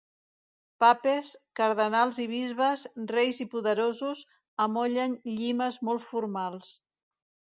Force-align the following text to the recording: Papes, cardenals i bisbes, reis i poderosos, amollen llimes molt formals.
Papes, 0.83 1.27
cardenals 1.59 2.15
i 2.23 2.25
bisbes, 2.31 2.85
reis 3.11 3.41
i 3.45 3.47
poderosos, 3.53 4.23
amollen 4.67 5.15
llimes 5.35 5.77
molt 5.91 6.07
formals. 6.09 6.73